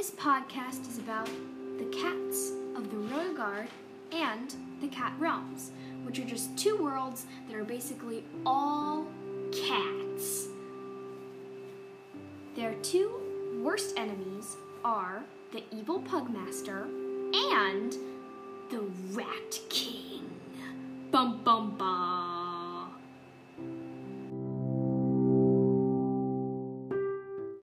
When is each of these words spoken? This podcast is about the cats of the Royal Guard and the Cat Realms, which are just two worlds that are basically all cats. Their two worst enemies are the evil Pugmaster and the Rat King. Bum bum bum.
This 0.00 0.12
podcast 0.12 0.88
is 0.88 0.96
about 0.96 1.28
the 1.76 1.84
cats 1.84 2.52
of 2.74 2.90
the 2.90 2.96
Royal 2.96 3.34
Guard 3.34 3.68
and 4.12 4.54
the 4.80 4.88
Cat 4.88 5.12
Realms, 5.18 5.72
which 6.04 6.18
are 6.18 6.24
just 6.24 6.56
two 6.56 6.82
worlds 6.82 7.26
that 7.46 7.54
are 7.54 7.64
basically 7.64 8.24
all 8.46 9.06
cats. 9.52 10.46
Their 12.56 12.72
two 12.76 13.12
worst 13.62 13.98
enemies 13.98 14.56
are 14.86 15.22
the 15.52 15.64
evil 15.70 16.00
Pugmaster 16.00 16.84
and 17.52 17.94
the 18.70 18.80
Rat 19.12 19.60
King. 19.68 20.30
Bum 21.10 21.42
bum 21.44 21.76
bum. 21.76 22.19